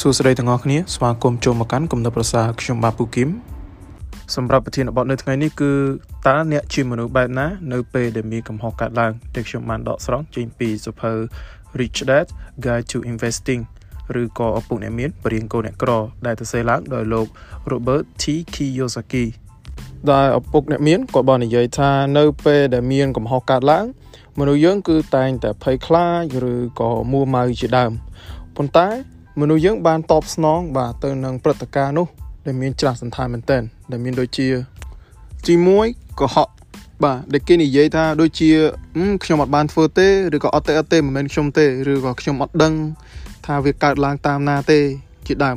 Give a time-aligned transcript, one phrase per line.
[0.00, 3.28] សួស្តីទាំងអស់គ្នាស្វាគមន៍ចូលមកកាន់គំនិតប្រសាខ្ញុំបាទពូគឹម
[4.34, 5.72] សម្រាប់ប្រធានបទនៅថ្ងៃនេះគឺ
[6.26, 11.12] តើអ្នកជាមនុស្សបែបណា នៅពេលដែលមានកំហុសកើតឡើងដែលខ្ញុំបានដកស្រង់ចេញពីសៀវភៅ
[11.80, 12.26] Rich Dad
[12.64, 13.62] Guide to Investing
[14.20, 15.90] ឬក៏ឪពុកអ្នកមានបរិញ្ញាកូនអ្នកក្រ
[16.26, 17.26] ដែលទៅសេឡើងដោយលោក
[17.70, 19.24] Robert T Kiyosaki
[20.10, 23.84] ដែលឪពុកអ្នកមានគាត់បាននិយាយថានៅពេលដែលមានកំហុសកើតឡើង
[24.38, 27.92] មនុស្សយើងគឺតែងតែភ័យខ្លាចឬក៏មួម៉ៅជាដើម
[28.58, 28.88] ប៉ុន្តែ
[29.40, 32.06] មនុស្សយើងបានតបស្នងបាទទៅនឹងព្រឹត្តិការណ៍នោះ
[32.46, 34.48] ដែលមានច្រាស់សន្តានមែនទែនដែលមានដូចជា
[35.46, 35.54] ទី
[35.86, 36.48] 1កុហក
[37.04, 38.50] បាទដែលគេនិយាយថាដូចជា
[39.24, 42.74] ខ្ញុំអត់បានធ្វើទេឬក៏អត់ទេអត់ទេមិនមែនខ្ញុំទេឬក៏ខ្ញុំអត់ដឹង
[43.46, 44.80] ថាវាកើតឡើងតាមណាទេ
[45.26, 45.56] ជាដើម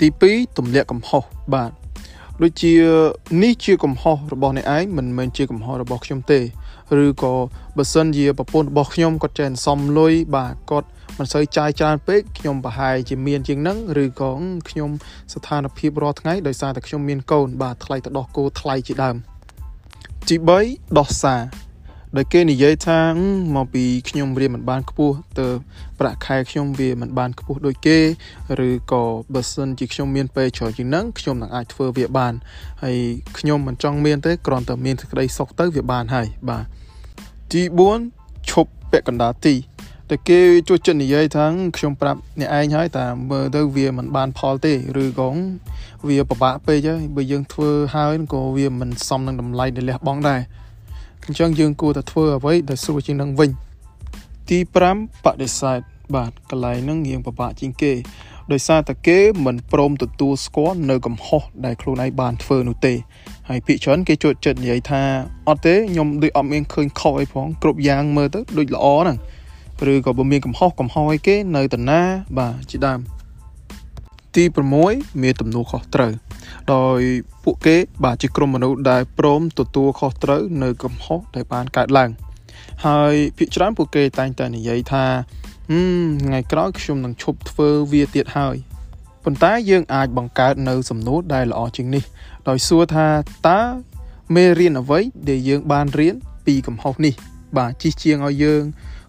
[0.00, 1.22] ទី2ទម្លាក់កំហុស
[1.54, 1.70] បាទ
[2.42, 2.74] ដូចជា
[3.42, 6.40] នេះជាកំហុសរបស់អ្នកឯងមិនមែនជាកំហុសរបស់ខ្ញុំទេ
[7.04, 7.34] ឬក៏
[7.76, 14.32] បើសិនជាប្រពន្ធរបស់ខ្ញុំគាត់ចេះសំលុយបាទគាត់មិនសូវចាយច្រើនពេកខ្ញុំប្រហែលជាមានជាងហ្នឹងឬក៏
[14.70, 14.90] ខ្ញុំ
[15.32, 19.16] ស្ថានភាពរាល់ថ្ងៃដោយសារតែខ្ញុំមានកូនបាទថ្លៃទៅដោះគោថ្លៃជាដើម
[20.28, 20.36] ទី
[20.66, 21.40] 3ដោះសារ
[22.16, 23.00] ដែលគេនិយាយថា
[23.56, 25.48] មកពីខ្ញុំរៀនមិនបានខ្ពស់ទៅ
[26.00, 27.98] ប្រាក់ខែខ្ញុំវាមិនបានខ្ពស់ដូចគេ
[28.66, 29.02] ឬក៏
[29.34, 32.32] បើសិនជាខ្ញុំមានពេលច្រើនជាងហ្នឹងខ្ញុំនឹងអាចធ្វើវាបាន
[32.82, 32.96] ហើយ
[33.38, 36.64] ខ្ញុំមិនចង់មានទេគ្រាន់តែមានសេចក្តីសុខទៅវាបានហើយបាទ
[37.52, 37.62] ទី
[38.06, 39.54] 4ឈប់ពាក់កណ្ដាលទី
[40.10, 41.46] តែគេជួយចិត្តនិយាយថា
[41.76, 45.30] ខ្ញុំប្រាប់អ្នកឯងហើយតែមើលទៅវាមិនបានផលទេឬក៏
[46.08, 50.40] វាពិបាកពេកហើយបើយើងធ្វើហើយក៏វាមិនសមនឹងតម្លៃដែលលះបង់ដែរ
[51.26, 53.50] អញ្ចឹងយើងគួរតែធ្វើអ្វីដែលស្រួលជាងនឹងវិញ
[54.48, 54.58] ទី
[54.92, 55.80] 5បដិសេធ
[56.14, 57.92] បាទកន្លែងហ្នឹងរៀងពិបាកជាងគេ
[58.52, 62.94] ដោយសារតែគេមិនព្រមទទួលស្គាល់នៅកំហុសដែលខ្លួនឯងបានធ្វើនោះទេ
[63.48, 65.02] ហើយភាគច្រើនគេជួយចិត្តនិយាយថា
[65.48, 69.18] អត់ទេខ្ញុំដូចអត់មានឃើញខុសអីផងគ្រប់យ៉ាងមើលទៅដូចល្អហ្នឹង
[69.92, 72.00] ឬក៏បើមានកំហុសកំហុសអីគេនៅតាណា
[72.38, 73.00] បាទជាដើម
[74.36, 74.44] ទី
[74.82, 76.12] 6មានទំនួលខុសត្រូវ
[76.74, 77.00] ដោយ
[77.44, 82.10] ពួកគេបាទជាក្រុមមនុស្សដែលព្រមទទួលខុសត្រូវនៅកំហុសដែលបានកើតឡើង
[82.86, 85.04] ហើយភាគច្រើនពួកគេតែងតែនិយាយថា
[85.70, 88.56] ហឹមថ្ងៃក្រោយខ្ញុំនឹងឈប់ធ្វើវាទៀតហើយ
[89.24, 92.04] ប៉ុន្តែយើងអាចបង្កើតនៅសំណួរដែលល្អជាងនេះ
[92.48, 93.06] ដោយសួរថា
[93.48, 93.60] តើ
[94.34, 96.14] មេរៀនអ្វីដែលយើងបានរៀន
[96.46, 97.14] ពីកំហុសនេះ
[97.58, 98.62] បាទជិះជាងឲ្យយើង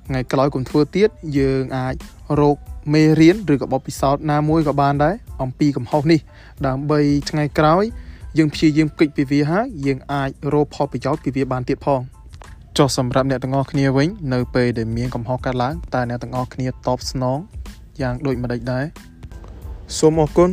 [0.07, 1.95] ថ្ងៃក្រោយកុំធ្វើទៀតយើងអាច
[2.39, 2.57] រក
[2.93, 6.19] មេរៀនឬក៏បទពិសោធន៍ណាមួយក៏បានដែរអំពីកំហុសនេះ
[6.67, 6.99] ដើម្បី
[7.29, 7.83] ថ្ងៃក្រោយ
[8.37, 12.01] យើងព្យាយាមគិតពីវាហើយយើងអាចរកផលប្រយោជន៍ពីវាបានទៀតផង
[12.77, 17.37] ចុះសម្រាប់អ្នកទាំងអស់គ្នាវិញនៅពេលដែលមានកំហុសកើតឡើងតើអ្នកទាំងអស់គ្នាតបស្នង
[18.01, 18.85] យ៉ាងដូចម្ដេចដែរ
[19.97, 20.49] សូមអរគុណ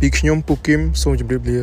[0.00, 1.58] ពីខ្ញុំពូគឹមសូមជម្រាបលា